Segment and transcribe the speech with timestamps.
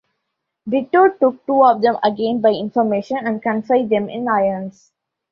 [0.67, 4.91] Ditto took two of them again by information and confined them in irons.